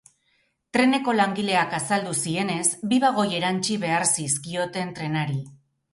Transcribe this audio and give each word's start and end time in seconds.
Treneko 0.77 1.13
langileak 1.17 1.75
azaldu 1.79 2.15
zienez, 2.25 2.65
bi 2.95 3.01
bagoi 3.07 3.27
erantsi 3.41 3.81
behar 3.87 4.07
zizkioten 4.19 4.95
trenari. 5.01 5.39